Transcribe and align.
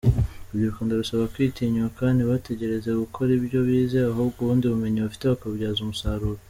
Urubyiruko 0.43 0.79
ndarusaba 0.85 1.31
kwitinyuka, 1.33 2.03
ntibategereze 2.15 2.89
gukora 3.01 3.29
ibyo 3.39 3.59
bize, 3.67 3.99
ahubwo 4.11 4.37
ubundi 4.41 4.65
bumenyi 4.71 4.99
bafite 5.05 5.23
bakabubyaza 5.25 5.79
umusaruro. 5.83 6.39